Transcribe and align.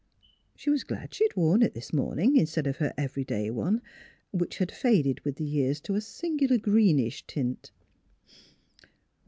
She 0.55 0.71
was 0.71 0.83
glad 0.83 1.13
she 1.13 1.25
had 1.25 1.35
worn 1.35 1.61
it 1.61 1.75
this 1.75 1.93
morning, 1.93 2.35
instead 2.35 2.65
of 2.65 2.77
her 2.77 2.91
every 2.97 3.23
day 3.23 3.51
one, 3.51 3.83
which 4.31 4.57
had 4.57 4.71
faded 4.71 5.19
with 5.21 5.35
the 5.35 5.45
years 5.45 5.79
to 5.81 5.93
a 5.93 6.01
singular 6.01 6.57
greenish 6.57 7.23
tint. 7.27 7.69